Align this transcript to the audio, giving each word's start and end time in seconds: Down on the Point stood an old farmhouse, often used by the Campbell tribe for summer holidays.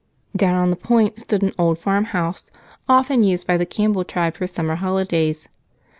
Down 0.35 0.55
on 0.55 0.71
the 0.71 0.75
Point 0.77 1.19
stood 1.19 1.43
an 1.43 1.53
old 1.59 1.77
farmhouse, 1.77 2.49
often 2.89 3.23
used 3.23 3.45
by 3.45 3.55
the 3.57 3.67
Campbell 3.67 4.03
tribe 4.03 4.33
for 4.33 4.47
summer 4.47 4.77
holidays. 4.77 5.47